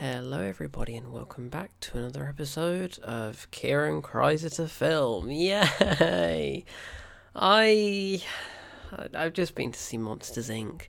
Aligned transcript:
Hello, 0.00 0.40
everybody, 0.40 0.96
and 0.96 1.12
welcome 1.12 1.50
back 1.50 1.78
to 1.80 1.98
another 1.98 2.26
episode 2.26 2.98
of 3.00 3.46
Kieran 3.50 4.00
Cries 4.00 4.46
at 4.46 4.58
a 4.58 4.66
Film. 4.66 5.30
Yay! 5.30 6.64
I 7.36 8.22
I've 9.14 9.34
just 9.34 9.54
been 9.54 9.72
to 9.72 9.78
see 9.78 9.98
Monsters 9.98 10.48
Inc. 10.48 10.84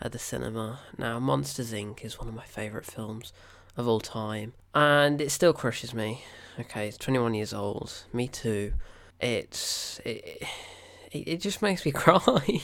at 0.00 0.12
the 0.12 0.20
cinema. 0.20 0.78
Now, 0.96 1.18
Monsters 1.18 1.72
Inc. 1.72 2.04
is 2.04 2.20
one 2.20 2.28
of 2.28 2.34
my 2.34 2.44
favourite 2.44 2.86
films 2.86 3.32
of 3.76 3.88
all 3.88 3.98
time, 3.98 4.52
and 4.76 5.20
it 5.20 5.32
still 5.32 5.52
crushes 5.52 5.92
me. 5.92 6.22
Okay, 6.56 6.86
it's 6.86 6.98
21 6.98 7.34
years 7.34 7.52
old. 7.52 8.04
Me 8.12 8.28
too. 8.28 8.74
It's 9.20 10.00
it, 10.04 10.44
it, 11.12 11.28
it 11.28 11.40
just 11.40 11.62
makes 11.62 11.84
me 11.84 11.92
cry. 11.92 12.60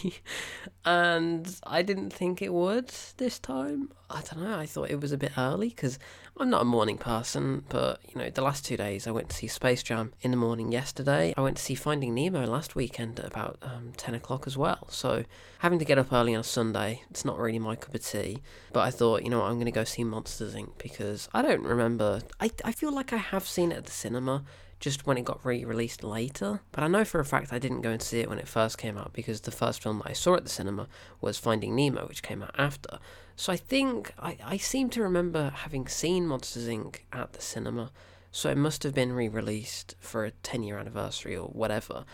and 0.85 1.61
I 1.65 1.83
didn't 1.83 2.11
think 2.11 2.43
it 2.43 2.53
would 2.53 2.93
this 3.19 3.39
time. 3.39 3.91
I 4.11 4.23
don't 4.23 4.43
know. 4.43 4.59
I 4.59 4.67
thought 4.67 4.91
it 4.91 5.01
was 5.01 5.13
a 5.13 5.19
bit 5.19 5.33
early 5.37 5.69
because 5.69 5.99
I'm 6.39 6.49
not 6.49 6.63
a 6.63 6.65
morning 6.65 6.97
person, 6.97 7.65
but 7.69 8.01
you 8.09 8.19
know, 8.19 8.31
the 8.31 8.43
last 8.43 8.65
two 8.65 8.77
days 8.77 9.07
I 9.07 9.11
went 9.11 9.29
to 9.29 9.37
see 9.37 9.49
Space 9.49 9.83
Jam 9.83 10.13
in 10.23 10.31
the 10.31 10.37
morning 10.37 10.73
yesterday. 10.73 11.35
I 11.37 11.43
went 11.43 11.59
to 11.59 11.63
see 11.63 11.75
Finding 11.75 12.15
Nemo 12.15 12.47
last 12.47 12.75
weekend 12.75 13.21
at 13.21 13.27
about 13.27 13.59
um, 13.61 13.93
10 13.97 14.15
o'clock 14.15 14.47
as 14.47 14.57
well. 14.57 14.89
So 14.89 15.25
having 15.59 15.79
to 15.79 15.85
get 15.85 15.99
up 15.99 16.13
early 16.13 16.35
on 16.35 16.41
a 16.41 16.45
Sunday, 16.45 17.03
it's 17.11 17.25
not 17.25 17.39
really 17.39 17.59
my 17.59 17.77
cup 17.77 17.95
of 17.95 18.05
tea. 18.05 18.39
But 18.73 18.81
I 18.81 18.91
thought, 18.91 19.25
you 19.25 19.31
know 19.31 19.43
I'm 19.43 19.55
going 19.55 19.67
to 19.67 19.73
go 19.73 19.85
see 19.85 20.05
Monsters 20.05 20.55
Inc. 20.55 20.71
because 20.79 21.29
I 21.35 21.43
don't 21.43 21.63
remember. 21.63 22.23
I, 22.41 22.51
I 22.65 22.73
feel 22.73 22.93
like 22.93 23.13
I 23.13 23.19
have 23.19 23.47
seen 23.47 23.73
it 23.73 23.79
at 23.79 23.85
the 23.85 23.93
cinema 23.93 24.45
just 24.81 25.07
when 25.07 25.19
it 25.19 25.25
got 25.25 25.45
re 25.45 25.65
released 25.65 26.05
later. 26.05 26.61
But 26.73 26.85
I 26.85 26.89
know 26.89 27.05
for 27.05 27.21
a 27.21 27.25
fact 27.25 27.53
I 27.53 27.59
didn't 27.59 27.83
go 27.83 27.91
and 27.91 28.03
see 28.03 28.21
it 28.21 28.29
when 28.29 28.39
it 28.39 28.49
first 28.49 28.79
came 28.79 28.97
out 28.97 29.13
because 29.13 29.41
the 29.41 29.51
first 29.51 29.83
film 29.83 29.99
that 29.99 30.11
I 30.11 30.13
saw 30.13 30.35
at 30.35 30.45
the 30.45 30.51
cinema 30.51 30.89
was 31.21 31.39
Finding 31.39 31.75
Nemo, 31.75 32.07
which 32.07 32.23
came 32.23 32.43
out 32.43 32.55
after. 32.59 32.99
So 33.37 33.53
I 33.53 33.57
think 33.57 34.15
I, 34.19 34.37
I 34.45 34.57
seem 34.57 34.91
to 34.91 35.03
remember 35.03 35.51
having 35.55 35.87
seen 35.87 36.27
Monsters 36.27 36.69
Inc. 36.69 37.01
at 37.13 37.33
the 37.33 37.41
cinema. 37.41 37.91
So 38.31 38.51
it 38.51 38.59
must 38.59 38.83
have 38.83 38.95
been 38.95 39.13
re 39.13 39.29
released 39.29 39.95
for 40.01 40.25
a 40.25 40.31
10 40.31 40.63
year 40.63 40.79
anniversary 40.79 41.37
or 41.37 41.49
whatever 41.49 42.05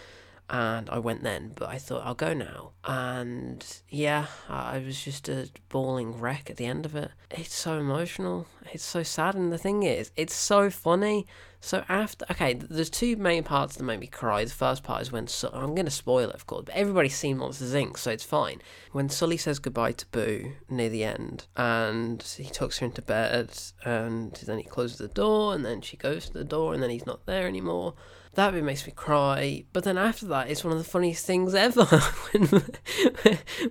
and 0.50 0.91
I 0.91 0.98
went 0.98 1.23
then, 1.23 1.53
but 1.55 1.69
I 1.69 1.78
thought 1.78 2.05
I'll 2.05 2.14
go 2.14 2.34
now. 2.34 2.73
And 2.84 3.64
yeah, 3.89 4.27
I 4.48 4.78
was 4.78 5.03
just 5.03 5.28
a 5.28 5.48
bawling 5.70 6.20
wreck 6.20 6.51
at 6.51 6.56
the 6.56 6.67
end 6.67 6.84
of 6.84 6.95
it. 6.95 7.11
It's 7.31 7.55
so 7.55 7.78
emotional. 7.78 8.47
It's 8.73 8.84
so 8.84 9.03
sad, 9.03 9.34
and 9.34 9.53
the 9.53 9.59
thing 9.59 9.84
is, 9.84 10.11
it's 10.17 10.34
so 10.34 10.69
funny. 10.69 11.27
So 11.61 11.83
after, 11.89 12.27
okay, 12.31 12.53
there's 12.53 12.91
two 12.91 13.17
main 13.17 13.42
parts 13.42 13.77
that 13.77 13.84
make 13.84 14.01
me 14.01 14.06
cry. 14.06 14.45
The 14.45 14.51
first 14.51 14.83
part 14.83 15.01
is 15.01 15.11
when 15.11 15.28
I'm 15.55 15.75
going 15.75 15.86
to 15.86 15.91
spoil 15.91 16.28
it, 16.28 16.34
of 16.34 16.47
course, 16.47 16.64
but 16.67 16.75
everybody's 16.75 17.17
seen 17.17 17.39
Monsters 17.39 17.73
Inc., 17.73 17.97
so 17.97 18.11
it's 18.11 18.23
fine. 18.23 18.61
When 18.92 19.08
Sully 19.08 19.39
says 19.39 19.58
goodbye 19.58 19.92
to 19.92 20.06
Boo 20.08 20.53
near 20.69 20.91
the 20.91 21.05
end, 21.05 21.47
and 21.56 22.23
he 22.23 22.51
tucks 22.51 22.79
her 22.79 22.86
into 22.86 23.01
bed, 23.01 23.51
and 23.83 24.33
then 24.45 24.58
he 24.58 24.64
closes 24.64 24.98
the 24.98 25.08
door, 25.08 25.55
and 25.55 25.64
then 25.64 25.81
she 25.81 25.97
goes 25.97 26.27
to 26.27 26.34
the 26.34 26.45
door, 26.45 26.75
and 26.75 26.83
then 26.83 26.91
he's 26.91 27.06
not 27.06 27.25
there 27.25 27.47
anymore 27.47 27.95
that 28.34 28.52
bit 28.52 28.64
makes 28.64 28.86
me 28.86 28.92
cry. 28.92 29.64
But 29.72 29.84
then 29.84 29.98
after 29.98 30.27
that, 30.27 30.48
it's 30.48 30.64
one 30.64 30.72
of 30.72 30.78
the 30.78 30.88
funniest 30.88 31.27
things 31.27 31.54
ever 31.54 31.84
when, 32.32 32.46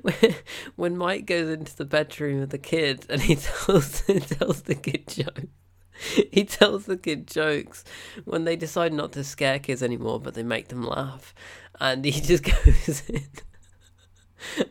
when, 0.02 0.36
when 0.76 0.98
Mike 0.98 1.26
goes 1.26 1.50
into 1.50 1.76
the 1.76 1.86
bedroom 1.86 2.40
with 2.40 2.50
the 2.52 2.58
kid 2.58 3.06
and 3.10 3.22
he 3.22 3.36
tells 3.36 4.02
he 4.02 4.20
tells 4.20 4.64
the 4.64 4.76
kid 4.76 5.08
jokes. 5.08 5.44
He 6.32 6.44
tells 6.44 6.86
the 6.86 6.98
kid 6.98 7.28
jokes 7.28 7.84
when 8.26 8.46
they 8.46 8.56
decide 8.56 8.94
not 8.94 9.12
to 9.14 9.24
scare 9.24 9.60
kids 9.60 9.84
anymore, 9.84 10.20
but 10.20 10.34
they 10.34 10.44
make 10.44 10.68
them 10.68 10.84
laugh, 10.84 11.34
and 11.80 12.04
he 12.04 12.12
just 12.22 12.44
goes 12.44 13.04
in, 13.10 13.28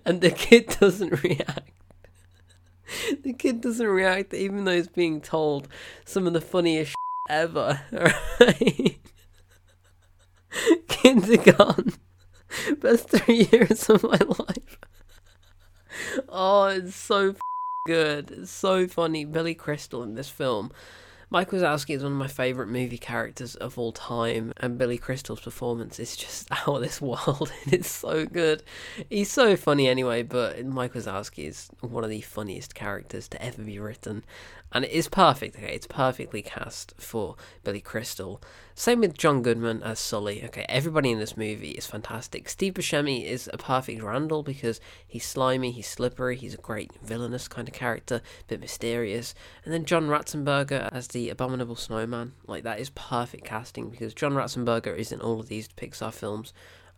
and 0.04 0.20
the 0.20 0.30
kid 0.30 0.76
doesn't 0.80 1.22
react. 1.22 1.70
The 3.22 3.32
kid 3.32 3.60
doesn't 3.60 3.86
react, 3.86 4.34
even 4.34 4.64
though 4.64 4.74
he's 4.74 4.88
being 4.88 5.20
told 5.20 5.68
some 6.04 6.26
of 6.26 6.32
the 6.32 6.40
funniest 6.40 6.94
ever. 7.30 7.80
Right? 7.92 8.98
Kindergarten. 11.20 11.94
Best 12.80 13.08
three 13.08 13.48
years 13.50 13.88
of 13.88 14.02
my 14.02 14.18
life. 14.18 14.78
Oh, 16.28 16.64
it's 16.64 16.96
so 16.96 17.34
good. 17.86 18.30
It's 18.30 18.50
so 18.50 18.86
funny. 18.86 19.24
Billy 19.24 19.54
Crystal 19.54 20.02
in 20.02 20.14
this 20.14 20.28
film. 20.28 20.72
Mike 21.32 21.50
Wazowski 21.50 21.94
is 21.96 22.02
one 22.02 22.12
of 22.12 22.18
my 22.18 22.26
favourite 22.28 22.70
movie 22.70 22.98
characters 22.98 23.54
of 23.54 23.78
all 23.78 23.90
time, 23.90 24.52
and 24.58 24.76
Billy 24.76 24.98
Crystal's 24.98 25.40
performance 25.40 25.98
is 25.98 26.14
just 26.14 26.46
out 26.52 26.68
of 26.68 26.82
this 26.82 27.00
world, 27.00 27.50
and 27.64 27.72
it's 27.72 27.90
so 27.90 28.26
good. 28.26 28.62
He's 29.08 29.32
so 29.32 29.56
funny 29.56 29.88
anyway, 29.88 30.24
but 30.24 30.62
Mike 30.66 30.92
Wazowski 30.92 31.46
is 31.46 31.70
one 31.80 32.04
of 32.04 32.10
the 32.10 32.20
funniest 32.20 32.74
characters 32.74 33.28
to 33.28 33.42
ever 33.42 33.62
be 33.62 33.78
written, 33.78 34.24
and 34.72 34.84
it 34.84 34.90
is 34.90 35.08
perfect. 35.08 35.56
Okay, 35.56 35.72
it's 35.72 35.86
perfectly 35.86 36.42
cast 36.42 36.92
for 36.98 37.36
Billy 37.64 37.80
Crystal. 37.80 38.42
Same 38.74 39.00
with 39.00 39.18
John 39.18 39.42
Goodman 39.42 39.82
as 39.82 39.98
Sully. 39.98 40.42
Okay, 40.44 40.64
everybody 40.68 41.10
in 41.10 41.18
this 41.18 41.36
movie 41.36 41.72
is 41.72 41.86
fantastic. 41.86 42.48
Steve 42.48 42.74
Buscemi 42.74 43.24
is 43.24 43.50
a 43.52 43.58
perfect 43.58 44.02
Randall 44.02 44.42
because 44.42 44.80
he's 45.06 45.26
slimy, 45.26 45.72
he's 45.72 45.86
slippery, 45.86 46.36
he's 46.36 46.54
a 46.54 46.58
great 46.58 46.90
villainous 47.02 47.48
kind 47.48 47.68
of 47.68 47.74
character, 47.74 48.16
a 48.16 48.44
bit 48.48 48.60
mysterious. 48.60 49.34
And 49.64 49.74
then 49.74 49.84
John 49.84 50.08
Ratzenberger 50.08 50.88
as 50.90 51.08
the 51.08 51.21
abominable 51.30 51.76
snowman. 51.76 52.32
Like 52.46 52.64
that 52.64 52.80
is 52.80 52.90
perfect 52.90 53.44
casting 53.44 53.90
because 53.90 54.14
John 54.14 54.32
Ratzenberger 54.32 54.96
is 54.96 55.12
in 55.12 55.20
all 55.20 55.40
of 55.40 55.48
these 55.48 55.68
Pixar 55.68 56.12
films 56.12 56.52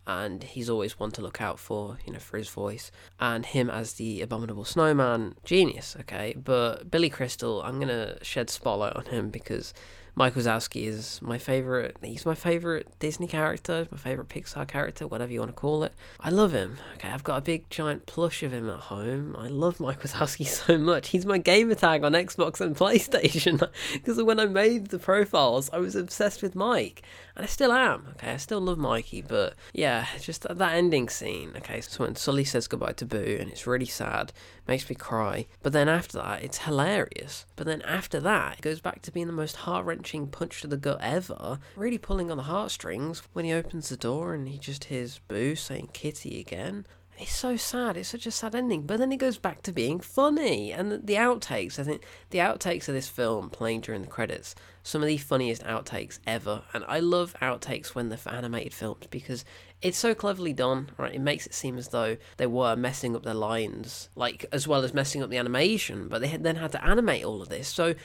and 0.07 0.43
he's 0.43 0.69
always 0.69 0.99
one 0.99 1.11
to 1.11 1.21
look 1.21 1.41
out 1.41 1.59
for, 1.59 1.97
you 2.05 2.13
know, 2.13 2.19
for 2.19 2.37
his 2.37 2.49
voice. 2.49 2.91
And 3.19 3.45
him 3.45 3.69
as 3.69 3.93
the 3.93 4.21
abominable 4.21 4.65
snowman, 4.65 5.35
genius, 5.43 5.95
okay. 6.01 6.35
But 6.37 6.91
Billy 6.91 7.09
Crystal, 7.09 7.61
I'm 7.63 7.79
gonna 7.79 8.23
shed 8.23 8.49
spotlight 8.49 8.95
on 8.95 9.05
him 9.05 9.29
because 9.29 9.73
Mike 10.17 10.35
Wazowski 10.35 10.85
is 10.87 11.21
my 11.21 11.37
favorite. 11.37 11.97
He's 12.01 12.25
my 12.25 12.35
favorite 12.35 12.87
Disney 12.99 13.27
character, 13.27 13.85
my 13.91 13.97
favorite 13.97 14.29
Pixar 14.29 14.65
character, 14.65 15.05
whatever 15.05 15.33
you 15.33 15.39
want 15.39 15.51
to 15.51 15.59
call 15.59 15.83
it. 15.83 15.91
I 16.21 16.29
love 16.29 16.53
him. 16.53 16.77
Okay, 16.93 17.09
I've 17.09 17.25
got 17.25 17.39
a 17.39 17.41
big 17.41 17.69
giant 17.69 18.05
plush 18.05 18.41
of 18.41 18.53
him 18.53 18.69
at 18.69 18.79
home. 18.79 19.35
I 19.37 19.47
love 19.47 19.81
Mike 19.81 20.03
Wazowski 20.03 20.45
so 20.67 20.77
much. 20.77 21.09
He's 21.09 21.25
my 21.25 21.37
gamer 21.37 21.75
tag 21.75 22.05
on 22.05 22.13
Xbox 22.13 22.61
and 22.61 22.77
PlayStation 22.77 23.59
because 23.93 24.23
when 24.23 24.39
I 24.39 24.45
made 24.45 24.87
the 24.87 24.99
profiles, 24.99 25.69
I 25.73 25.79
was 25.79 25.97
obsessed 25.97 26.41
with 26.41 26.55
Mike, 26.55 27.01
and 27.35 27.43
I 27.43 27.47
still 27.47 27.73
am. 27.73 28.07
Okay, 28.11 28.31
I 28.31 28.37
still 28.37 28.61
love 28.61 28.77
Mikey, 28.77 29.21
but 29.21 29.55
yeah, 29.73 30.05
just 30.21 30.43
that, 30.43 30.61
ending 30.61 31.09
scene. 31.09 31.51
Okay, 31.57 31.81
so 31.81 32.05
when 32.05 32.15
Sully 32.15 32.45
says 32.45 32.69
goodbye 32.69 32.93
to 32.93 33.05
Boo, 33.05 33.37
and 33.37 33.51
it's 33.51 33.67
really 33.67 33.85
sad, 33.85 34.31
makes 34.65 34.89
me 34.89 34.95
cry. 34.95 35.45
But 35.61 35.73
then 35.73 35.89
after 35.89 36.17
that, 36.19 36.41
it's 36.41 36.59
hilarious. 36.59 37.45
But 37.57 37.67
then 37.67 37.81
after 37.81 38.21
that, 38.21 38.59
it 38.59 38.61
goes 38.61 38.79
back 38.79 39.01
to 39.01 39.11
being 39.11 39.27
the 39.27 39.33
most 39.33 39.57
heart 39.57 39.85
wrenching 39.85 40.04
punch 40.27 40.61
to 40.61 40.67
the 40.67 40.77
gut 40.77 40.99
ever, 41.01 41.59
really 41.75 41.97
pulling 41.97 42.29
on 42.29 42.37
the 42.37 42.43
heartstrings 42.43 43.23
when 43.33 43.43
he 43.43 43.51
opens 43.51 43.89
the 43.89 43.97
door 43.97 44.33
and 44.33 44.47
he 44.47 44.57
just 44.57 44.85
hears 44.85 45.19
Boo 45.27 45.55
saying 45.55 45.89
Kitty 45.93 46.39
again. 46.39 46.85
It's 47.17 47.33
so 47.33 47.55
sad. 47.55 47.95
It's 47.95 48.09
such 48.09 48.25
a 48.25 48.31
sad 48.31 48.55
ending. 48.55 48.81
But 48.81 48.99
then 48.99 49.11
it 49.11 49.17
goes 49.17 49.37
back 49.37 49.61
to 49.63 49.71
being 49.71 50.01
funny. 50.01 50.73
And 50.73 50.91
the, 50.91 51.15
outtakes, 51.15 51.79
I 51.79 51.83
think 51.83 52.03
the 52.31 52.39
outtakes 52.39 52.89
of 52.89 52.93
this 52.93 53.07
film 53.07 53.49
playing 53.49 53.81
during 53.81 54.01
the 54.01 54.07
credits, 54.07 54.53
some 54.83 55.01
of 55.01 55.07
the 55.07 55.17
funniest 55.17 55.63
outtakes 55.63 56.19
ever. 56.27 56.63
And 56.73 56.83
I 56.87 56.99
love 56.99 57.33
outtakes 57.41 57.95
when 57.95 58.09
they're 58.09 58.17
for 58.17 58.31
animated 58.31 58.73
films 58.73 59.07
because 59.09 59.45
it's 59.81 59.97
so 59.97 60.13
cleverly 60.13 60.51
done, 60.51 60.89
right? 60.97 61.15
It 61.15 61.21
makes 61.21 61.45
it 61.45 61.53
seem 61.53 61.77
as 61.77 61.89
though 61.89 62.17
they 62.35 62.47
were 62.47 62.75
messing 62.75 63.15
up 63.15 63.23
their 63.23 63.33
lines, 63.33 64.09
like 64.15 64.45
as 64.51 64.67
well 64.67 64.83
as 64.83 64.93
messing 64.93 65.23
up 65.23 65.29
the 65.29 65.37
animation, 65.37 66.09
but 66.09 66.21
they 66.21 66.35
then 66.35 66.57
had 66.57 66.73
to 66.73 66.83
animate 66.83 67.23
all 67.23 67.41
of 67.41 67.49
this. 67.49 67.69
So 67.69 67.95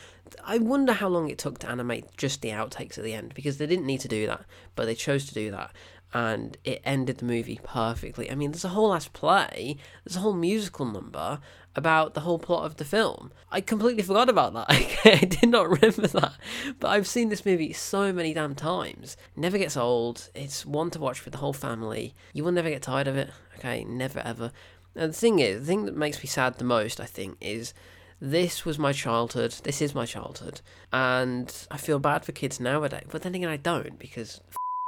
I 0.45 0.59
wonder 0.59 0.93
how 0.93 1.09
long 1.09 1.31
it 1.31 1.39
took 1.39 1.59
to 1.61 1.69
animate 1.69 2.17
just 2.17 2.43
the 2.43 2.51
outtakes 2.51 2.99
at 2.99 3.05
the 3.05 3.15
end 3.15 3.35
because 3.35 3.59
they 3.59 3.67
didn't 3.67 3.87
need 3.87 4.01
to 4.01 4.09
do 4.09 4.27
that, 4.27 4.45
but 4.77 4.85
they 4.85 4.95
chose 4.95 5.27
to 5.27 5.35
do 5.35 5.51
that 5.51 5.73
and 6.13 6.57
it 6.65 6.83
ended 6.85 7.19
the 7.19 7.25
movie 7.25 7.61
perfectly. 7.63 8.31
I 8.31 8.35
mean, 8.35 8.51
there's 8.51 8.65
a 8.65 8.71
whole 8.71 8.93
ass 8.93 9.09
play, 9.09 9.77
there's 10.05 10.17
a 10.17 10.21
whole 10.21 10.35
musical 10.35 10.87
number 10.87 11.41
about 11.77 12.15
the 12.15 12.21
whole 12.21 12.39
plot 12.39 12.65
of 12.67 12.77
the 12.77 12.85
film. 12.85 13.31
I 13.51 13.61
completely 13.61 14.03
forgot 14.03 14.29
about 14.29 14.55
that. 14.55 14.67
I 15.05 15.25
did 15.25 15.49
not 15.49 15.69
remember 15.71 16.07
that. 16.09 16.33
But 16.81 16.89
I've 16.89 17.07
seen 17.07 17.29
this 17.29 17.47
movie 17.47 17.73
so 17.73 18.13
many 18.13 18.35
damn 18.35 18.55
times. 18.55 19.17
Never 19.37 19.57
gets 19.57 19.77
old. 19.77 20.31
It's 20.35 20.67
one 20.67 20.91
to 20.91 20.99
watch 20.99 21.21
for 21.21 21.31
the 21.31 21.39
whole 21.39 21.53
family. 21.53 22.15
You 22.33 22.45
will 22.45 22.53
never 22.53 22.71
get 22.71 22.83
tired 22.83 23.07
of 23.07 23.17
it. 23.17 23.31
Okay, 23.59 23.85
never 23.85 24.21
ever. 24.21 24.53
And 24.97 25.13
the 25.13 25.17
thing 25.17 25.39
is, 25.39 25.61
the 25.61 25.67
thing 25.67 25.85
that 25.85 25.97
makes 25.97 26.19
me 26.19 26.27
sad 26.27 26.59
the 26.59 26.65
most, 26.65 27.01
I 27.01 27.07
think, 27.07 27.37
is 27.41 27.73
this 28.21 28.65
was 28.65 28.79
my 28.79 28.93
childhood. 28.93 29.53
This 29.63 29.81
is 29.81 29.95
my 29.95 30.07
childhood. 30.07 30.61
And 30.93 31.53
I 31.71 31.77
feel 31.77 32.01
bad 32.01 32.25
for 32.25 32.33
kids 32.33 32.59
nowadays. 32.59 33.07
But 33.11 33.23
then 33.23 33.35
again, 33.35 33.49
I 33.49 33.57
don't 33.57 33.99
because 33.99 34.41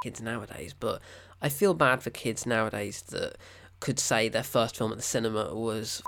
kids 0.02 0.20
nowadays, 0.20 0.74
but 0.78 1.00
I 1.40 1.48
feel 1.48 1.74
bad 1.74 2.02
for 2.02 2.10
kids 2.10 2.44
nowadays 2.44 3.02
that 3.08 3.36
could 3.80 3.98
say 3.98 4.28
their 4.28 4.42
first 4.42 4.76
film 4.76 4.92
at 4.92 4.98
the 4.98 5.02
cinema 5.02 5.54
was 5.54 6.02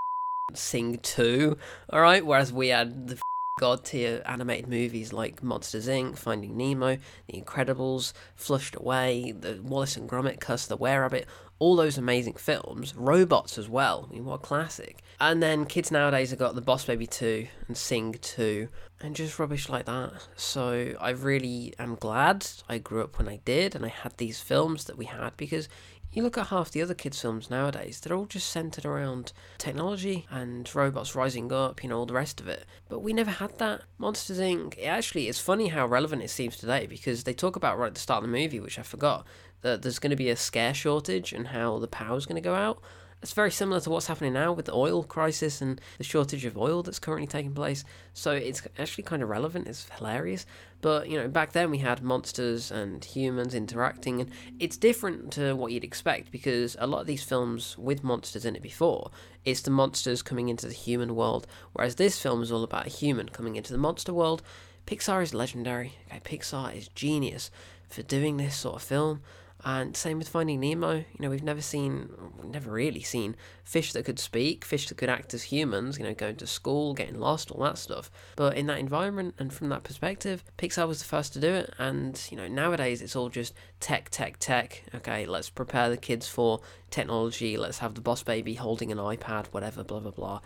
Sing 0.53 0.99
2, 0.99 1.57
alright? 1.93 2.27
Whereas 2.27 2.53
we 2.53 2.69
had 2.69 3.09
the 3.09 3.19
god 3.59 3.85
tier 3.85 4.21
animated 4.27 4.69
movies 4.69 5.13
like 5.13 5.43
Monsters 5.43 5.87
Inc., 5.87 6.19
Finding 6.19 6.57
Nemo, 6.57 6.99
The 7.29 7.41
Incredibles, 7.41 8.13
Flushed 8.35 8.75
Away, 8.75 9.33
the 9.33 9.61
Wallace 9.63 9.97
and 9.97 10.09
Gromit 10.09 10.41
Curse 10.41 10.67
the 10.67 10.77
Were 10.77 11.01
Rabbit, 11.03 11.27
all 11.59 11.77
those 11.77 11.99
amazing 11.99 12.35
films, 12.35 12.95
robots 12.97 13.59
as 13.59 13.69
well. 13.69 14.09
I 14.09 14.15
mean, 14.15 14.25
what 14.25 14.35
a 14.35 14.39
classic. 14.39 15.03
And 15.21 15.43
then 15.43 15.65
kids 15.67 15.91
nowadays 15.91 16.31
have 16.31 16.39
got 16.39 16.55
The 16.55 16.61
Boss 16.61 16.85
Baby 16.85 17.07
2 17.07 17.47
and 17.69 17.77
Sing 17.77 18.15
2 18.21 18.69
and 19.01 19.15
just 19.15 19.39
rubbish 19.39 19.69
like 19.69 19.87
that. 19.87 20.13
So 20.37 20.95
I 21.01 21.11
really 21.11 21.75
am 21.79 21.95
glad 21.95 22.47
I 22.69 22.79
grew 22.79 23.03
up 23.03 23.19
when 23.19 23.29
I 23.29 23.41
did 23.45 23.75
and 23.75 23.85
I 23.85 23.89
had 23.89 24.17
these 24.17 24.41
films 24.41 24.85
that 24.85 24.99
we 24.99 25.05
had 25.05 25.37
because 25.37 25.69
you 26.15 26.23
look 26.23 26.39
at 26.39 26.47
half 26.47 26.71
the 26.71 26.81
other 26.81 26.95
kids' 26.95 27.21
films 27.21 27.51
nowadays, 27.51 28.01
they're 28.01 28.17
all 28.17 28.27
just 28.27 28.49
centered 28.49 28.85
around 28.85 29.33
technology 29.59 30.27
and 30.31 30.73
robots 30.75 31.17
rising 31.17 31.53
up, 31.53 31.83
you 31.83 31.89
know, 31.89 31.99
all 31.99 32.07
the 32.07 32.15
rest 32.15 32.41
of 32.41 32.47
it. 32.47 32.65
But 32.89 33.01
we 33.01 33.13
never 33.13 33.33
had 33.33 33.59
that. 33.59 33.83
Monsters 33.99 34.39
Inc. 34.39 34.79
It 34.79 34.85
actually, 34.85 35.29
it's 35.29 35.41
funny 35.41 35.69
how 35.69 35.87
relevant 35.87 36.23
it 36.23 36.31
seems 36.31 36.57
today 36.57 36.87
because 36.87 37.25
they 37.25 37.33
talk 37.33 37.57
about 37.57 37.79
right 37.79 37.89
at 37.89 37.95
the 37.95 38.01
start 38.01 38.23
of 38.23 38.31
the 38.31 38.37
movie, 38.37 38.61
which 38.61 38.79
I 38.79 38.83
forgot, 38.83 39.27
that 39.65 39.81
there's 39.81 39.99
going 39.99 40.11
to 40.11 40.17
be 40.17 40.29
a 40.29 40.37
scare 40.37 40.75
shortage 40.75 41.33
and 41.33 41.49
how 41.49 41.79
the 41.79 41.89
power's 41.89 42.27
going 42.27 42.41
to 42.41 42.47
go 42.47 42.55
out. 42.55 42.83
It's 43.23 43.33
very 43.33 43.51
similar 43.51 43.81
to 43.81 43.89
what's 43.89 44.09
happening 44.09 44.35
now 44.35 44.53
with 44.53 44.67
the 44.67 44.75
oil 44.75 45.03
crisis 45.03 45.63
and 45.63 45.81
the 45.97 46.05
shortage 46.05 46.45
of 46.45 46.59
oil 46.59 46.83
that's 46.83 46.99
currently 46.99 47.27
taking 47.27 47.55
place. 47.55 47.83
So 48.13 48.33
it's 48.33 48.61
actually 48.79 49.05
kind 49.05 49.23
of 49.23 49.31
relevant. 49.31 49.67
It's 49.67 49.89
hilarious. 49.97 50.45
But, 50.83 51.09
you 51.09 51.19
know, 51.19 51.29
back 51.29 51.53
then 51.53 51.71
we 51.71 51.79
had 51.79 52.03
monsters 52.03 52.71
and 52.71 53.03
humans 53.03 53.55
interacting, 53.55 54.21
and 54.21 54.31
it's 54.61 54.77
different 54.77 55.33
to 55.33 55.57
what 55.57 55.73
you'd 55.73 55.83
expect 55.83 56.31
because 56.31 56.77
a 56.79 56.87
lot 56.87 57.01
of 57.01 57.07
these 57.07 57.25
films 57.25 57.79
with 57.79 58.05
monsters 58.05 58.45
in 58.45 58.57
it 58.57 58.61
before, 58.61 59.11
it's 59.47 59.63
the 59.63 59.71
monsters 59.71 60.21
coming 60.21 60.51
into 60.51 60.67
the 60.67 60.75
human 60.75 61.17
world, 61.17 61.47
whereas 61.73 61.95
this 61.95 62.21
film 62.21 62.43
is 62.43 62.53
all 62.53 62.63
about 62.63 62.85
a 62.85 62.91
human 62.91 63.31
coming 63.31 63.57
into 63.57 63.73
the 63.73 63.79
monster 63.79 64.13
world. 64.13 64.43
Pixar 64.87 65.23
is 65.23 65.33
legendary. 65.33 65.95
Okay, 66.09 66.21
Pixar 66.23 66.77
is 66.77 66.89
genius 66.89 67.51
for 67.89 68.03
doing 68.03 68.37
this 68.37 68.55
sort 68.55 68.77
of 68.77 68.83
film. 68.83 69.23
And 69.67 69.97
same 69.97 70.19
with 70.19 70.29
Finding 70.29 70.61
Nemo. 70.61 70.97
You 70.97 71.05
know, 71.21 71.31
we've 71.31 71.43
never 71.43 71.63
seen, 71.63 72.11
never 72.45 72.71
really 72.71 73.01
seen 73.01 73.35
fish 73.65 73.95
that 73.95 74.05
could 74.05 74.19
speak, 74.19 74.63
fish 74.63 74.89
that 74.89 74.99
could 74.99 75.09
act 75.09 75.33
as 75.33 75.45
humans, 75.45 75.99
you 75.99 76.05
know, 76.05 76.13
going 76.13 76.37
to 76.37 76.47
school, 76.47 76.93
getting 76.93 77.19
lost, 77.19 77.51
all 77.51 77.63
that 77.65 77.79
stuff. 77.79 78.11
But 78.37 78.59
in 78.59 78.67
that 78.67 78.79
environment 78.79 79.37
and 79.39 79.51
from 79.51 79.71
that 79.71 79.83
perspective, 79.83 80.45
Pixar 80.59 80.87
was 80.87 80.99
the 80.99 81.07
first 81.07 81.33
to 81.33 81.41
do 81.41 81.49
it. 81.49 81.73
And, 81.79 82.21
you 82.31 82.37
know, 82.37 82.47
nowadays 82.47 83.01
it's 83.01 83.17
all 83.17 83.31
just 83.31 83.55
tech, 83.81 84.11
tech, 84.11 84.37
tech. 84.39 84.83
Okay, 84.97 85.25
let's 85.25 85.49
prepare 85.49 85.89
the 85.89 85.97
kids 85.97 86.29
for 86.29 86.61
technology. 86.91 87.57
Let's 87.57 87.79
have 87.79 87.95
the 87.95 88.03
boss 88.03 88.23
baby 88.23 88.55
holding 88.55 88.93
an 88.93 88.99
iPad, 88.99 89.47
whatever, 89.47 89.83
blah, 89.83 90.01
blah, 90.01 90.11
blah. 90.11 90.41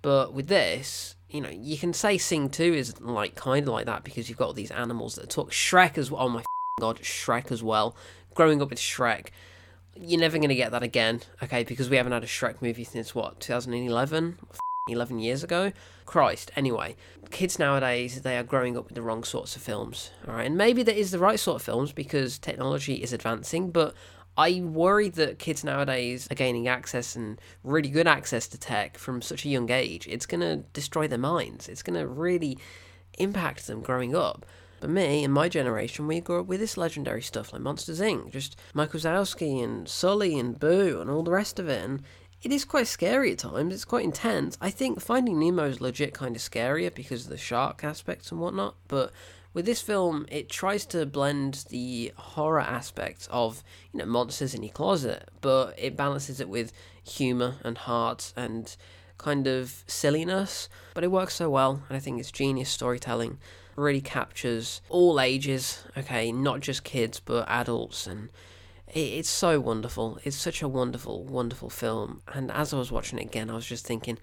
But 0.00 0.32
with 0.32 0.46
this, 0.46 1.16
you 1.28 1.40
know, 1.40 1.50
you 1.50 1.76
can 1.76 1.92
say 1.92 2.18
Sing 2.18 2.48
2 2.48 2.62
is 2.62 3.00
like 3.00 3.34
kind 3.34 3.66
of 3.66 3.74
like 3.74 3.86
that 3.86 4.04
because 4.04 4.28
you've 4.28 4.38
got 4.38 4.46
all 4.46 4.52
these 4.52 4.70
animals 4.70 5.16
that 5.16 5.28
talk. 5.28 5.50
Shrek 5.50 5.98
as 5.98 6.08
well. 6.08 6.22
Oh 6.22 6.28
my 6.28 6.44
god, 6.80 7.00
Shrek 7.00 7.50
as 7.50 7.64
well 7.64 7.96
growing 8.34 8.62
up 8.62 8.70
with 8.70 8.78
Shrek, 8.78 9.28
you're 9.96 10.20
never 10.20 10.38
going 10.38 10.48
to 10.48 10.54
get 10.54 10.70
that 10.72 10.82
again, 10.82 11.20
okay? 11.42 11.64
Because 11.64 11.90
we 11.90 11.96
haven't 11.96 12.12
had 12.12 12.24
a 12.24 12.28
Shrek 12.28 12.62
movie 12.62 12.84
since 12.84 13.14
what, 13.14 13.40
2011? 13.40 14.38
11 14.88 15.18
years 15.18 15.44
ago? 15.44 15.72
Christ. 16.06 16.50
Anyway, 16.56 16.96
kids 17.30 17.58
nowadays, 17.58 18.22
they 18.22 18.36
are 18.36 18.42
growing 18.42 18.76
up 18.76 18.86
with 18.86 18.94
the 18.94 19.02
wrong 19.02 19.24
sorts 19.24 19.56
of 19.56 19.62
films, 19.62 20.10
alright? 20.26 20.46
And 20.46 20.56
maybe 20.56 20.82
that 20.82 20.96
is 20.96 21.10
the 21.10 21.18
right 21.18 21.38
sort 21.38 21.56
of 21.56 21.62
films 21.62 21.92
because 21.92 22.38
technology 22.38 22.94
is 22.94 23.12
advancing, 23.12 23.70
but 23.70 23.94
I 24.36 24.62
worry 24.62 25.08
that 25.10 25.38
kids 25.38 25.64
nowadays 25.64 26.26
are 26.30 26.34
gaining 26.34 26.66
access 26.66 27.14
and 27.14 27.40
really 27.62 27.90
good 27.90 28.06
access 28.06 28.48
to 28.48 28.58
tech 28.58 28.96
from 28.96 29.22
such 29.22 29.44
a 29.44 29.48
young 29.48 29.70
age. 29.70 30.06
It's 30.08 30.26
going 30.26 30.40
to 30.40 30.64
destroy 30.72 31.06
their 31.08 31.18
minds. 31.18 31.68
It's 31.68 31.82
going 31.82 31.98
to 31.98 32.06
really 32.06 32.56
impact 33.18 33.66
them 33.66 33.82
growing 33.82 34.16
up. 34.16 34.46
But 34.80 34.90
me 34.90 35.24
and 35.24 35.32
my 35.32 35.48
generation, 35.48 36.06
we 36.06 36.20
grew 36.20 36.40
up 36.40 36.46
with 36.46 36.58
this 36.58 36.78
legendary 36.78 37.20
stuff 37.20 37.52
like 37.52 37.60
Monsters 37.60 38.00
Inc., 38.00 38.32
just 38.32 38.56
Mike 38.72 38.92
Wazowski 38.92 39.62
and 39.62 39.86
Sully 39.86 40.38
and 40.38 40.58
Boo 40.58 41.00
and 41.00 41.10
all 41.10 41.22
the 41.22 41.30
rest 41.30 41.58
of 41.58 41.68
it. 41.68 41.84
And 41.84 42.02
it 42.42 42.50
is 42.50 42.64
quite 42.64 42.86
scary 42.86 43.32
at 43.32 43.38
times. 43.38 43.74
It's 43.74 43.84
quite 43.84 44.04
intense. 44.04 44.56
I 44.58 44.70
think 44.70 45.02
Finding 45.02 45.38
Nemo 45.38 45.64
is 45.64 45.82
legit 45.82 46.14
kind 46.14 46.34
of 46.34 46.40
scarier 46.40 46.94
because 46.94 47.24
of 47.24 47.30
the 47.30 47.36
shark 47.36 47.84
aspects 47.84 48.32
and 48.32 48.40
whatnot. 48.40 48.76
But 48.88 49.12
with 49.52 49.66
this 49.66 49.82
film, 49.82 50.24
it 50.30 50.48
tries 50.48 50.86
to 50.86 51.04
blend 51.04 51.66
the 51.68 52.12
horror 52.16 52.60
aspects 52.60 53.28
of 53.30 53.62
you 53.92 53.98
know 53.98 54.06
monsters 54.06 54.54
in 54.54 54.62
your 54.62 54.72
closet, 54.72 55.28
but 55.42 55.74
it 55.78 55.96
balances 55.96 56.40
it 56.40 56.48
with 56.48 56.72
humor 57.04 57.56
and 57.62 57.76
heart 57.76 58.32
and 58.34 58.74
kind 59.18 59.46
of 59.46 59.84
silliness. 59.86 60.70
But 60.94 61.04
it 61.04 61.10
works 61.10 61.34
so 61.34 61.50
well, 61.50 61.82
and 61.88 61.96
I 61.96 62.00
think 62.00 62.18
it's 62.18 62.30
genius 62.30 62.70
storytelling 62.70 63.36
really 63.80 64.00
captures 64.00 64.80
all 64.88 65.20
ages, 65.20 65.82
okay, 65.96 66.30
not 66.30 66.60
just 66.60 66.84
kids 66.84 67.20
but 67.20 67.48
adults 67.48 68.06
and 68.06 68.28
it's 68.92 69.30
so 69.30 69.60
wonderful. 69.60 70.18
It's 70.24 70.36
such 70.36 70.62
a 70.62 70.68
wonderful, 70.68 71.22
wonderful 71.22 71.70
film. 71.70 72.22
And 72.26 72.50
as 72.50 72.74
I 72.74 72.78
was 72.78 72.90
watching 72.90 73.18
it 73.18 73.26
again, 73.26 73.48
I 73.50 73.54
was 73.54 73.66
just 73.66 73.86
thinking, 73.86 74.18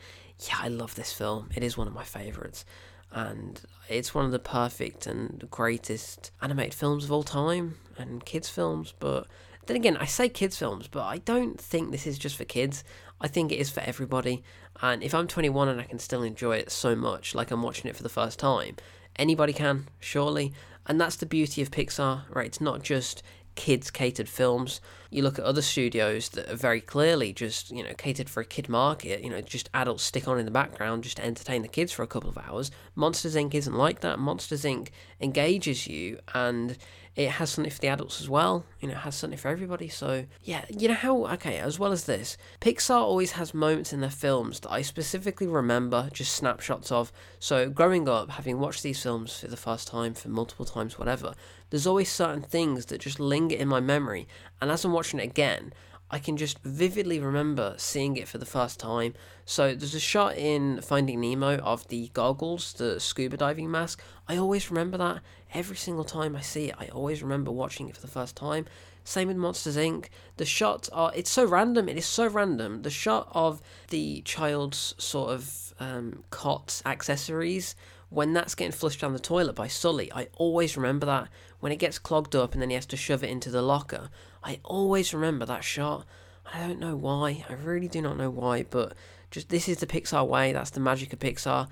yeah, 0.45 0.57
I 0.59 0.67
love 0.67 0.95
this 0.95 1.13
film. 1.13 1.49
It 1.55 1.63
is 1.63 1.77
one 1.77 1.87
of 1.87 1.93
my 1.93 2.03
favourites. 2.03 2.65
And 3.11 3.61
it's 3.87 4.13
one 4.13 4.25
of 4.25 4.31
the 4.31 4.39
perfect 4.39 5.07
and 5.07 5.49
greatest 5.49 6.31
animated 6.41 6.73
films 6.73 7.05
of 7.05 7.11
all 7.11 7.23
time 7.23 7.77
and 7.97 8.25
kids' 8.25 8.49
films. 8.49 8.93
But 8.99 9.27
then 9.67 9.77
again, 9.77 9.95
I 9.97 10.05
say 10.05 10.27
kids' 10.27 10.57
films, 10.57 10.87
but 10.87 11.03
I 11.03 11.19
don't 11.19 11.59
think 11.59 11.91
this 11.91 12.05
is 12.05 12.17
just 12.19 12.35
for 12.35 12.43
kids. 12.43 12.83
I 13.21 13.29
think 13.29 13.51
it 13.51 13.59
is 13.59 13.69
for 13.69 13.79
everybody. 13.79 14.43
And 14.81 15.01
if 15.01 15.13
I'm 15.13 15.27
21 15.27 15.69
and 15.69 15.79
I 15.79 15.85
can 15.85 15.99
still 15.99 16.23
enjoy 16.23 16.57
it 16.57 16.71
so 16.71 16.95
much, 16.95 17.33
like 17.33 17.51
I'm 17.51 17.63
watching 17.63 17.89
it 17.89 17.95
for 17.95 18.03
the 18.03 18.09
first 18.09 18.37
time, 18.37 18.75
anybody 19.17 19.53
can, 19.53 19.87
surely. 19.99 20.53
And 20.85 20.99
that's 20.99 21.17
the 21.17 21.25
beauty 21.25 21.61
of 21.61 21.71
Pixar, 21.71 22.23
right? 22.29 22.45
It's 22.47 22.61
not 22.61 22.81
just 22.81 23.23
kids 23.55 23.91
catered 23.91 24.29
films. 24.29 24.79
You 25.09 25.23
look 25.23 25.39
at 25.39 25.45
other 25.45 25.61
studios 25.61 26.29
that 26.29 26.49
are 26.49 26.55
very 26.55 26.79
clearly 26.79 27.33
just, 27.33 27.71
you 27.71 27.83
know, 27.83 27.93
catered 27.97 28.29
for 28.29 28.39
a 28.41 28.45
kid 28.45 28.69
market, 28.69 29.23
you 29.23 29.29
know, 29.29 29.41
just 29.41 29.69
adults 29.73 30.03
stick 30.03 30.27
on 30.27 30.39
in 30.39 30.45
the 30.45 30.51
background 30.51 31.03
just 31.03 31.17
to 31.17 31.25
entertain 31.25 31.63
the 31.63 31.67
kids 31.67 31.91
for 31.91 32.03
a 32.03 32.07
couple 32.07 32.29
of 32.29 32.37
hours. 32.37 32.71
Monsters 32.95 33.35
Inc. 33.35 33.53
isn't 33.53 33.75
like 33.75 34.01
that. 34.01 34.19
Monsters 34.19 34.63
Inc. 34.63 34.89
engages 35.19 35.87
you 35.87 36.19
and 36.33 36.77
it 37.17 37.31
has 37.31 37.49
something 37.49 37.71
for 37.71 37.79
the 37.79 37.87
adults 37.87 38.21
as 38.21 38.29
well. 38.29 38.63
You 38.79 38.87
know, 38.87 38.93
it 38.93 38.99
has 38.99 39.15
something 39.15 39.39
for 39.39 39.47
everybody. 39.47 39.89
So, 39.89 40.25
yeah, 40.43 40.65
you 40.69 40.87
know 40.87 40.93
how, 40.93 41.25
okay, 41.33 41.57
as 41.57 41.79
well 41.79 41.91
as 41.91 42.05
this, 42.05 42.37
Pixar 42.61 43.01
always 43.01 43.31
has 43.31 43.55
moments 43.55 43.91
in 43.91 44.01
their 44.01 44.11
films 44.11 44.59
that 44.59 44.71
I 44.71 44.83
specifically 44.83 45.47
remember, 45.47 46.09
just 46.13 46.33
snapshots 46.33 46.91
of. 46.91 47.11
So, 47.39 47.69
growing 47.71 48.07
up, 48.07 48.29
having 48.29 48.59
watched 48.59 48.83
these 48.83 49.01
films 49.01 49.39
for 49.39 49.47
the 49.47 49.57
first 49.57 49.87
time, 49.87 50.13
for 50.13 50.29
multiple 50.29 50.63
times, 50.63 50.99
whatever, 50.99 51.33
there's 51.71 51.87
always 51.87 52.09
certain 52.09 52.43
things 52.43 52.85
that 52.85 53.01
just 53.01 53.19
linger 53.19 53.55
in 53.55 53.67
my 53.67 53.79
memory. 53.79 54.27
And 54.61 54.69
as 54.69 54.85
I'm 54.85 54.93
watching 54.93 55.19
it 55.19 55.23
again, 55.23 55.73
I 56.09 56.19
can 56.19 56.37
just 56.37 56.59
vividly 56.59 57.19
remember 57.19 57.73
seeing 57.77 58.15
it 58.15 58.27
for 58.27 58.37
the 58.37 58.45
first 58.45 58.79
time. 58.79 59.13
So 59.43 59.75
there's 59.75 59.95
a 59.95 59.99
shot 59.99 60.37
in 60.37 60.81
Finding 60.81 61.19
Nemo 61.19 61.57
of 61.57 61.85
the 61.89 62.09
goggles, 62.13 62.73
the 62.73 62.99
scuba 62.99 63.35
diving 63.37 63.69
mask. 63.69 64.01
I 64.27 64.37
always 64.37 64.69
remember 64.69 64.97
that. 64.97 65.21
Every 65.53 65.77
single 65.77 66.03
time 66.03 66.35
I 66.35 66.41
see 66.41 66.65
it, 66.65 66.75
I 66.77 66.87
always 66.87 67.23
remember 67.23 67.51
watching 67.51 67.87
it 67.87 67.95
for 67.95 68.01
the 68.01 68.07
first 68.07 68.35
time. 68.35 68.65
Same 69.03 69.29
with 69.29 69.37
Monsters 69.37 69.77
Inc. 69.77 70.07
The 70.35 70.45
shots 70.45 70.89
are, 70.89 71.11
it's 71.15 71.29
so 71.29 71.45
random, 71.45 71.87
it 71.87 71.97
is 71.97 72.05
so 72.05 72.27
random. 72.27 72.81
The 72.81 72.89
shot 72.89 73.29
of 73.31 73.61
the 73.89 74.21
child's 74.21 74.95
sort 74.97 75.29
of 75.29 75.73
um, 75.79 76.23
cot 76.29 76.81
accessories, 76.85 77.75
when 78.09 78.33
that's 78.33 78.55
getting 78.55 78.71
flushed 78.71 79.01
down 79.01 79.13
the 79.13 79.19
toilet 79.19 79.55
by 79.55 79.67
Sully, 79.67 80.11
I 80.13 80.27
always 80.37 80.77
remember 80.77 81.05
that. 81.05 81.29
When 81.59 81.71
it 81.71 81.77
gets 81.77 81.99
clogged 81.99 82.35
up 82.35 82.53
and 82.53 82.61
then 82.61 82.69
he 82.69 82.75
has 82.75 82.85
to 82.87 82.97
shove 82.97 83.23
it 83.23 83.29
into 83.29 83.49
the 83.49 83.61
locker, 83.61 84.09
I 84.43 84.59
always 84.63 85.13
remember 85.13 85.45
that 85.45 85.63
shot. 85.63 86.05
I 86.53 86.59
don't 86.59 86.79
know 86.79 86.95
why. 86.95 87.45
I 87.49 87.53
really 87.53 87.87
do 87.87 88.01
not 88.01 88.17
know 88.17 88.29
why, 88.29 88.63
but 88.63 88.93
just 89.31 89.49
this 89.49 89.67
is 89.67 89.77
the 89.77 89.87
Pixar 89.87 90.25
way. 90.25 90.53
That's 90.53 90.69
the 90.69 90.79
magic 90.79 91.11
of 91.13 91.19
Pixar, 91.19 91.67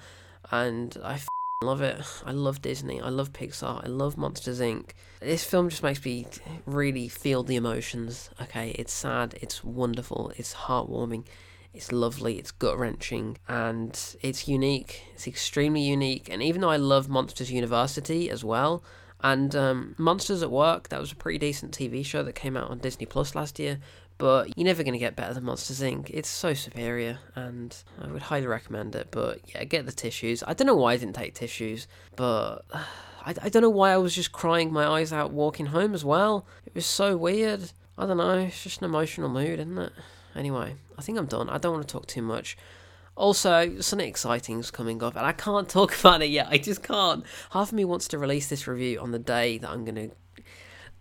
and 0.52 0.98
I 1.04 1.20
love 1.66 1.82
it. 1.82 2.00
I 2.26 2.32
love 2.32 2.62
Disney. 2.62 3.02
I 3.02 3.10
love 3.10 3.34
Pixar. 3.34 3.84
I 3.84 3.88
love 3.88 4.18
Monsters 4.18 4.60
Inc. 4.60 4.92
This 5.20 5.44
film 5.44 5.70
just 5.70 5.84
makes 5.84 6.04
me 6.06 6.28
really 6.66 7.08
feel 7.08 7.44
the 7.44 7.56
emotions. 7.56 8.30
Okay, 8.42 8.76
it's 8.78 8.94
sad. 8.94 9.36
It's 9.42 9.64
wonderful. 9.64 10.32
It's 10.38 10.54
heartwarming. 10.54 11.26
It's 11.74 11.92
lovely. 11.92 12.38
It's 12.38 12.52
gut 12.52 12.78
wrenching, 12.78 13.38
and 13.48 14.00
it's 14.22 14.48
unique. 14.48 15.04
It's 15.14 15.28
extremely 15.28 15.82
unique. 15.82 16.30
And 16.30 16.42
even 16.42 16.62
though 16.62 16.70
I 16.70 16.78
love 16.78 17.10
Monsters 17.10 17.52
University 17.52 18.30
as 18.30 18.44
well, 18.44 18.84
and 19.22 19.56
um, 19.56 19.96
Monsters 19.98 20.44
at 20.44 20.52
Work, 20.52 20.90
that 20.90 21.02
was 21.02 21.12
a 21.12 21.16
pretty 21.16 21.40
decent 21.40 21.76
TV 21.76 22.06
show 22.06 22.22
that 22.24 22.36
came 22.36 22.56
out 22.56 22.70
on 22.70 22.78
Disney 22.78 23.06
Plus 23.06 23.34
last 23.34 23.58
year. 23.60 23.80
But 24.18 24.58
you're 24.58 24.66
never 24.66 24.84
going 24.84 24.94
to 24.94 25.00
get 25.00 25.16
better 25.16 25.34
than 25.34 25.44
Monsters 25.44 25.82
Inc. 25.82 26.10
It's 26.10 26.30
so 26.30 26.54
superior, 26.54 27.20
and 27.36 27.76
I 28.02 28.08
would 28.08 28.22
highly 28.22 28.48
recommend 28.48 28.96
it. 28.96 29.10
But 29.12 29.42
yeah, 29.54 29.64
get 29.66 29.86
the 29.86 29.92
tissues. 29.92 30.44
I 30.48 30.54
don't 30.54 30.68
know 30.68 30.76
why 30.76 30.94
I 30.94 30.98
didn't 30.98 31.16
take 31.16 31.34
tissues, 31.34 31.88
but 32.16 32.60
I, 32.74 33.36
I 33.42 33.50
don't 33.50 33.62
know 33.62 33.70
why 33.70 33.92
I 33.92 33.98
was 33.98 34.16
just 34.16 34.32
crying 34.32 34.72
my 34.72 34.86
eyes 34.86 35.12
out 35.12 35.32
walking 35.32 35.68
home 35.68 35.94
as 35.94 36.06
well. 36.06 36.46
It 36.66 36.76
was 36.76 36.86
so 36.86 37.18
weird. 37.18 37.72
I 37.98 38.06
don't 38.06 38.18
know. 38.18 38.40
It's 38.40 38.64
just 38.64 38.82
an 38.82 38.86
emotional 38.86 39.30
mood, 39.30 39.60
isn't 39.60 39.78
it? 39.78 39.94
Anyway, 40.36 40.76
I 40.98 41.02
think 41.02 41.18
I'm 41.18 41.26
done. 41.26 41.50
I 41.50 41.58
don't 41.58 41.74
want 41.74 41.88
to 41.88 41.92
talk 41.92 42.08
too 42.08 42.22
much. 42.22 42.58
Also, 43.16 43.80
something 43.80 44.08
exciting's 44.08 44.72
coming 44.72 45.02
up, 45.02 45.16
and 45.16 45.26
I 45.26 45.32
can't 45.32 45.68
talk 45.78 45.98
about 45.98 46.22
it 46.22 46.30
yet. 46.30 46.48
I 46.50 46.58
just 46.58 46.84
can't. 46.84 47.26
Half 47.52 47.70
of 47.70 47.74
me 47.74 47.86
wants 47.86 48.10
to 48.10 48.18
release 48.18 48.48
this 48.48 48.68
review 48.68 49.00
on 49.00 49.12
the 49.12 49.20
day 49.20 49.58
that 49.58 49.70
I'm 49.70 49.86
going 49.86 49.96
to 49.96 50.16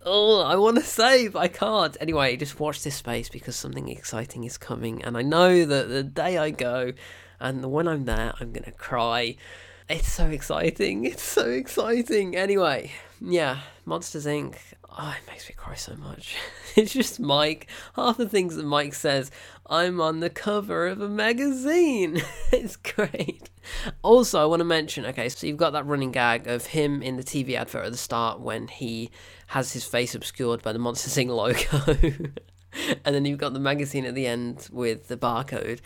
oh, 0.05 0.41
I 0.41 0.55
want 0.55 0.77
to 0.77 0.83
save, 0.83 1.35
I 1.35 1.47
can't. 1.47 1.97
Anyway, 1.99 2.37
just 2.37 2.59
watch 2.59 2.83
this 2.83 2.95
space 2.95 3.29
because 3.29 3.55
something 3.55 3.89
exciting 3.89 4.43
is 4.43 4.57
coming, 4.57 5.03
and 5.03 5.17
I 5.17 5.21
know 5.21 5.65
that 5.65 5.89
the 5.89 6.03
day 6.03 6.37
I 6.37 6.51
go, 6.51 6.93
and 7.39 7.71
when 7.71 7.87
I'm 7.87 8.05
there, 8.05 8.33
I'm 8.39 8.51
gonna 8.51 8.71
cry. 8.71 9.35
It's 9.89 10.11
so 10.11 10.27
exciting. 10.27 11.05
It's 11.05 11.23
so 11.23 11.49
exciting. 11.49 12.35
Anyway, 12.35 12.91
yeah, 13.21 13.59
Monsters 13.85 14.25
Inc. 14.25 14.55
Oh, 14.97 15.15
it 15.17 15.29
makes 15.29 15.49
me 15.49 15.55
cry 15.55 15.75
so 15.75 15.95
much. 15.95 16.37
it's 16.75 16.93
just 16.93 17.19
Mike. 17.19 17.67
Half 17.95 18.17
the 18.17 18.29
things 18.29 18.55
that 18.55 18.65
Mike 18.65 18.93
says, 18.93 19.29
I'm 19.67 19.99
on 19.99 20.21
the 20.21 20.29
cover 20.29 20.87
of 20.87 21.01
a 21.01 21.09
magazine. 21.09 22.21
it's 22.51 22.77
great. 22.77 23.49
Also, 24.03 24.41
I 24.41 24.45
want 24.45 24.61
to 24.61 24.65
mention 24.65 25.05
okay, 25.05 25.27
so 25.29 25.45
you've 25.45 25.57
got 25.57 25.73
that 25.73 25.85
running 25.85 26.11
gag 26.11 26.47
of 26.47 26.67
him 26.67 27.01
in 27.01 27.17
the 27.17 27.23
TV 27.23 27.55
advert 27.55 27.85
at 27.85 27.91
the 27.91 27.97
start 27.97 28.39
when 28.39 28.67
he 28.69 29.11
has 29.47 29.73
his 29.73 29.85
face 29.85 30.15
obscured 30.15 30.61
by 30.61 30.73
the 30.73 30.79
Monsters 30.79 31.15
Inc. 31.17 31.29
logo. 31.29 32.31
and 33.05 33.15
then 33.15 33.25
you've 33.25 33.39
got 33.39 33.53
the 33.53 33.59
magazine 33.59 34.05
at 34.05 34.15
the 34.15 34.27
end 34.27 34.67
with 34.71 35.07
the 35.07 35.17
barcode 35.17 35.79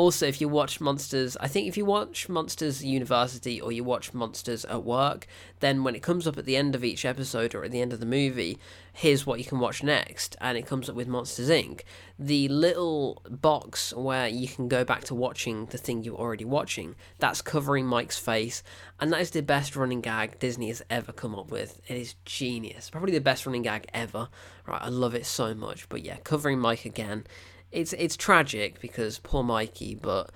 also, 0.00 0.26
if 0.26 0.40
you 0.40 0.48
watch 0.48 0.80
Monsters, 0.80 1.36
I 1.42 1.46
think 1.46 1.68
if 1.68 1.76
you 1.76 1.84
watch 1.84 2.26
Monsters 2.26 2.82
University 2.82 3.60
or 3.60 3.70
you 3.70 3.84
watch 3.84 4.14
Monsters 4.14 4.64
at 4.64 4.82
Work, 4.82 5.26
then 5.58 5.84
when 5.84 5.94
it 5.94 6.02
comes 6.02 6.26
up 6.26 6.38
at 6.38 6.46
the 6.46 6.56
end 6.56 6.74
of 6.74 6.82
each 6.82 7.04
episode 7.04 7.54
or 7.54 7.64
at 7.64 7.70
the 7.70 7.82
end 7.82 7.92
of 7.92 8.00
the 8.00 8.06
movie, 8.06 8.58
here's 8.94 9.26
what 9.26 9.38
you 9.38 9.44
can 9.44 9.58
watch 9.58 9.82
next, 9.82 10.36
and 10.40 10.56
it 10.56 10.64
comes 10.64 10.88
up 10.88 10.96
with 10.96 11.06
Monsters 11.06 11.50
Inc. 11.50 11.82
The 12.18 12.48
little 12.48 13.22
box 13.28 13.92
where 13.92 14.26
you 14.26 14.48
can 14.48 14.68
go 14.68 14.84
back 14.84 15.04
to 15.04 15.14
watching 15.14 15.66
the 15.66 15.76
thing 15.76 16.02
you're 16.02 16.16
already 16.16 16.46
watching, 16.46 16.96
that's 17.18 17.42
covering 17.42 17.84
Mike's 17.84 18.18
face, 18.18 18.62
and 19.00 19.12
that 19.12 19.20
is 19.20 19.32
the 19.32 19.42
best 19.42 19.76
running 19.76 20.00
gag 20.00 20.38
Disney 20.38 20.68
has 20.68 20.80
ever 20.88 21.12
come 21.12 21.34
up 21.34 21.50
with. 21.50 21.78
It 21.88 21.98
is 21.98 22.14
genius. 22.24 22.88
Probably 22.88 23.12
the 23.12 23.20
best 23.20 23.44
running 23.44 23.62
gag 23.62 23.86
ever. 23.92 24.30
Right, 24.66 24.80
I 24.80 24.88
love 24.88 25.14
it 25.14 25.26
so 25.26 25.54
much. 25.54 25.90
But 25.90 26.02
yeah, 26.02 26.16
covering 26.24 26.58
Mike 26.58 26.86
again 26.86 27.26
it's 27.72 27.92
it's 27.94 28.16
tragic 28.16 28.80
because 28.80 29.18
poor 29.18 29.42
Mikey, 29.42 29.94
but 29.94 30.30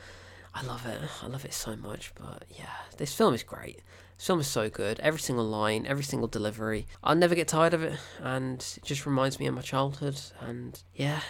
I 0.54 0.62
love 0.62 0.86
it. 0.86 1.00
I 1.22 1.26
love 1.26 1.44
it 1.44 1.52
so 1.52 1.76
much. 1.76 2.12
But 2.14 2.44
yeah, 2.50 2.70
this 2.96 3.14
film 3.14 3.34
is 3.34 3.42
great. 3.42 3.82
This 4.16 4.26
film 4.26 4.40
is 4.40 4.46
so 4.46 4.70
good. 4.70 5.00
Every 5.00 5.20
single 5.20 5.44
line, 5.44 5.86
every 5.86 6.04
single 6.04 6.28
delivery. 6.28 6.86
I'll 7.02 7.16
never 7.16 7.34
get 7.34 7.48
tired 7.48 7.74
of 7.74 7.82
it, 7.82 7.98
and 8.20 8.58
it 8.60 8.84
just 8.84 9.06
reminds 9.06 9.40
me 9.40 9.46
of 9.46 9.54
my 9.54 9.62
childhood. 9.62 10.20
And 10.40 10.80
yeah, 10.94 11.20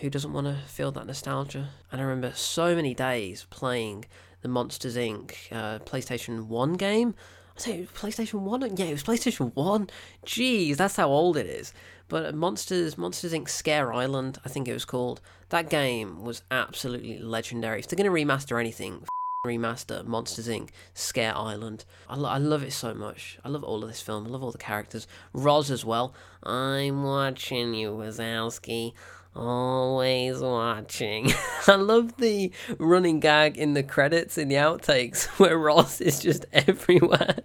who 0.00 0.10
doesn't 0.10 0.32
want 0.32 0.46
to 0.46 0.56
feel 0.66 0.92
that 0.92 1.06
nostalgia? 1.06 1.70
And 1.90 2.00
I 2.00 2.04
remember 2.04 2.32
so 2.36 2.74
many 2.74 2.94
days 2.94 3.46
playing 3.48 4.04
the 4.42 4.48
Monsters 4.48 4.96
Inc. 4.96 5.34
Uh, 5.50 5.78
PlayStation 5.80 6.46
One 6.46 6.74
game. 6.74 7.14
Say 7.56 7.86
PlayStation 7.94 8.40
One. 8.40 8.62
Yeah, 8.76 8.86
it 8.86 8.92
was 8.92 9.04
PlayStation 9.04 9.54
One. 9.54 9.88
Jeez, 10.26 10.76
that's 10.76 10.96
how 10.96 11.08
old 11.08 11.36
it 11.36 11.46
is. 11.46 11.72
But 12.08 12.34
Monsters, 12.34 12.98
Monsters 12.98 13.32
Inc. 13.32 13.48
Scare 13.48 13.92
Island, 13.92 14.38
I 14.44 14.48
think 14.48 14.68
it 14.68 14.72
was 14.72 14.84
called. 14.84 15.20
That 15.50 15.70
game 15.70 16.22
was 16.22 16.42
absolutely 16.50 17.18
legendary. 17.18 17.78
If 17.78 17.88
they're 17.88 17.96
going 17.96 18.12
to 18.12 18.34
remaster 18.34 18.58
anything, 18.58 19.04
remaster 19.46 20.04
Monsters 20.04 20.48
Inc. 20.48 20.70
Scare 20.94 21.36
Island. 21.36 21.84
I, 22.08 22.16
lo- 22.16 22.28
I 22.28 22.38
love 22.38 22.62
it 22.64 22.72
so 22.72 22.92
much. 22.92 23.38
I 23.44 23.48
love 23.48 23.62
all 23.62 23.82
of 23.82 23.88
this 23.88 24.02
film. 24.02 24.26
I 24.26 24.30
love 24.30 24.42
all 24.42 24.52
the 24.52 24.58
characters. 24.58 25.06
Roz 25.32 25.70
as 25.70 25.84
well. 25.84 26.12
I'm 26.42 27.04
watching 27.04 27.74
you, 27.74 27.92
Wazowski. 27.92 28.94
Always 29.36 30.38
watching. 30.38 31.32
I 31.66 31.74
love 31.74 32.18
the 32.18 32.52
running 32.78 33.18
gag 33.18 33.58
in 33.58 33.74
the 33.74 33.82
credits 33.82 34.38
in 34.38 34.48
the 34.48 34.54
outtakes 34.54 35.24
where 35.38 35.58
Roz 35.58 36.00
is 36.00 36.20
just 36.20 36.46
everywhere. 36.52 37.38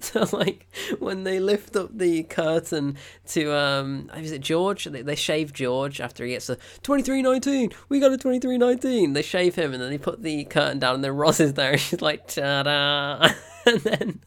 so 0.00 0.24
like 0.32 0.68
when 1.00 1.24
they 1.24 1.40
lift 1.40 1.74
up 1.74 1.90
the 1.92 2.22
curtain 2.22 2.96
to 3.26 3.52
um 3.52 4.08
is 4.16 4.30
it 4.30 4.40
George? 4.40 4.84
They, 4.84 5.02
they 5.02 5.16
shave 5.16 5.52
George 5.52 6.00
after 6.00 6.24
he 6.24 6.30
gets 6.30 6.48
a 6.48 6.54
2319 6.84 7.72
we 7.88 7.98
got 7.98 8.12
a 8.12 8.16
2319 8.16 9.12
they 9.12 9.22
shave 9.22 9.56
him 9.56 9.72
and 9.72 9.82
then 9.82 9.90
they 9.90 9.98
put 9.98 10.22
the 10.22 10.44
curtain 10.44 10.78
down 10.78 10.94
and 10.94 11.04
then 11.04 11.16
Roz 11.16 11.40
is 11.40 11.54
there 11.54 11.72
and 11.72 11.80
she's 11.80 12.00
like 12.00 12.28
ta-da. 12.28 13.32
And 13.66 13.80
then 13.80 14.20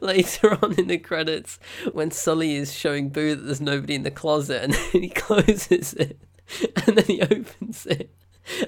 later 0.00 0.56
on 0.64 0.72
in 0.78 0.86
the 0.86 0.96
credits 0.96 1.58
when 1.92 2.10
Sully 2.10 2.56
is 2.56 2.72
showing 2.72 3.10
Boo 3.10 3.34
that 3.34 3.42
there's 3.42 3.60
nobody 3.60 3.94
in 3.94 4.02
the 4.02 4.10
closet 4.10 4.62
and 4.64 4.72
then 4.72 5.02
he 5.02 5.10
closes 5.10 5.92
it 5.92 6.18
and 6.86 6.96
then 6.96 7.04
he 7.04 7.22
opens 7.22 7.86
it 7.86 8.10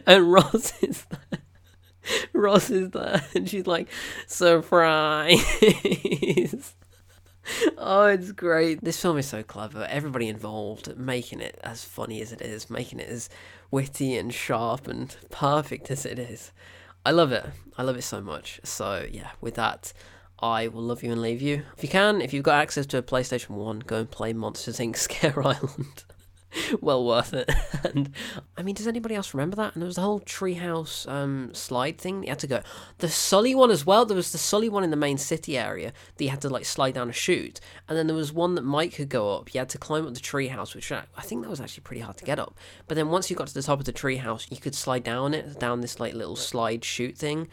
and 0.06 0.32
Roz 0.32 0.72
is 0.82 1.04
there 1.04 1.40
Roz 2.32 2.70
is 2.70 2.90
there, 2.90 3.22
and 3.34 3.48
she's 3.48 3.66
like, 3.66 3.88
surprise. 4.26 5.38
oh, 7.78 8.06
it's 8.06 8.32
great. 8.32 8.82
This 8.82 9.00
film 9.00 9.18
is 9.18 9.28
so 9.28 9.42
clever. 9.42 9.86
Everybody 9.88 10.28
involved 10.28 10.96
making 10.96 11.40
it 11.40 11.60
as 11.62 11.84
funny 11.84 12.22
as 12.22 12.32
it 12.32 12.40
is, 12.40 12.70
making 12.70 13.00
it 13.00 13.08
as 13.08 13.28
witty 13.70 14.16
and 14.16 14.32
sharp 14.32 14.88
and 14.88 15.14
perfect 15.28 15.90
as 15.90 16.06
it 16.06 16.18
is. 16.18 16.52
I 17.04 17.10
love 17.10 17.32
it. 17.32 17.44
I 17.76 17.82
love 17.82 17.96
it 17.96 18.02
so 18.02 18.22
much. 18.22 18.60
So, 18.64 19.06
yeah, 19.10 19.32
with 19.42 19.54
that, 19.56 19.92
I 20.40 20.68
will 20.68 20.82
love 20.82 21.02
you 21.02 21.12
and 21.12 21.20
leave 21.20 21.42
you. 21.42 21.64
If 21.76 21.82
you 21.82 21.90
can, 21.90 22.22
if 22.22 22.32
you've 22.32 22.44
got 22.44 22.62
access 22.62 22.86
to 22.86 22.98
a 22.98 23.02
PlayStation 23.02 23.50
1, 23.50 23.80
go 23.80 23.96
and 23.98 24.10
play 24.10 24.32
Monsters 24.32 24.78
Inc. 24.78 24.96
Scare 24.96 25.46
Island. 25.46 26.04
well 26.80 27.04
worth 27.04 27.32
it. 27.32 27.50
and 27.84 28.10
I 28.56 28.62
mean, 28.62 28.74
does 28.74 28.86
anybody 28.86 29.14
else 29.14 29.34
remember 29.34 29.56
that? 29.56 29.74
And 29.74 29.82
there 29.82 29.86
was 29.86 29.96
the 29.96 30.02
whole 30.02 30.20
treehouse 30.20 31.08
um, 31.08 31.50
slide 31.54 31.98
thing. 31.98 32.22
You 32.24 32.30
had 32.30 32.38
to 32.40 32.46
go. 32.46 32.62
The 32.98 33.08
Sully 33.08 33.54
one 33.54 33.70
as 33.70 33.86
well. 33.86 34.04
There 34.04 34.16
was 34.16 34.32
the 34.32 34.38
Sully 34.38 34.68
one 34.68 34.84
in 34.84 34.90
the 34.90 34.96
main 34.96 35.18
city 35.18 35.56
area 35.56 35.92
that 36.16 36.24
you 36.24 36.30
had 36.30 36.40
to 36.42 36.48
like 36.48 36.64
slide 36.64 36.94
down 36.94 37.10
a 37.10 37.12
chute, 37.12 37.60
and 37.88 37.96
then 37.96 38.06
there 38.06 38.16
was 38.16 38.32
one 38.32 38.54
that 38.56 38.62
Mike 38.62 38.94
could 38.94 39.08
go 39.08 39.34
up. 39.34 39.54
You 39.54 39.60
had 39.60 39.68
to 39.70 39.78
climb 39.78 40.06
up 40.06 40.14
the 40.14 40.20
treehouse, 40.20 40.74
which 40.74 40.90
I 40.92 41.04
think 41.22 41.42
that 41.42 41.50
was 41.50 41.60
actually 41.60 41.82
pretty 41.82 42.02
hard 42.02 42.16
to 42.18 42.24
get 42.24 42.38
up. 42.38 42.56
But 42.88 42.96
then 42.96 43.08
once 43.08 43.30
you 43.30 43.36
got 43.36 43.46
to 43.48 43.54
the 43.54 43.62
top 43.62 43.78
of 43.78 43.84
the 43.86 43.92
treehouse, 43.92 44.50
you 44.50 44.58
could 44.58 44.74
slide 44.74 45.04
down 45.04 45.34
it 45.34 45.58
down 45.58 45.80
this 45.80 46.00
like 46.00 46.14
little 46.14 46.36
slide 46.36 46.84
chute 46.84 47.16
thing. 47.16 47.48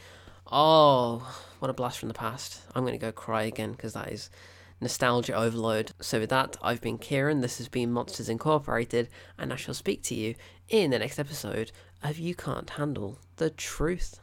Oh, 0.49 1.43
what 1.59 1.69
a 1.69 1.73
blast 1.73 1.99
from 1.99 2.07
the 2.07 2.13
past! 2.13 2.61
I'm 2.73 2.85
gonna 2.85 2.97
go 2.97 3.11
cry 3.11 3.43
again 3.43 3.71
because 3.73 3.93
that 3.93 4.11
is 4.11 4.29
nostalgia 4.79 5.33
overload. 5.33 5.91
So, 6.01 6.19
with 6.19 6.29
that, 6.29 6.57
I've 6.61 6.81
been 6.81 6.97
Kieran, 6.97 7.41
this 7.41 7.57
has 7.57 7.67
been 7.67 7.91
Monsters 7.91 8.29
Incorporated, 8.29 9.09
and 9.37 9.51
I 9.51 9.55
shall 9.55 9.73
speak 9.73 10.03
to 10.03 10.15
you 10.15 10.35
in 10.69 10.91
the 10.91 10.99
next 10.99 11.19
episode 11.19 11.71
of 12.03 12.17
You 12.17 12.35
Can't 12.35 12.69
Handle 12.69 13.19
the 13.37 13.49
Truth. 13.49 14.19